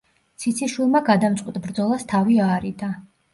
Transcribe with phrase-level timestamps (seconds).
[0.43, 2.91] ციციშვილმა გადამწყვეტ ბრძოლას თავი აარიდა.